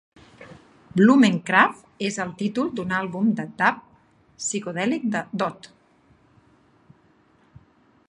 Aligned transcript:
"Blumenkraft" 0.99 1.83
és 2.09 2.17
el 2.25 2.31
títol 2.41 2.73
d'un 2.79 2.95
àlbum 3.01 3.29
de 3.41 3.47
dub 3.61 3.85
psicodèlic 3.85 5.09
d'Ott. 5.15 5.71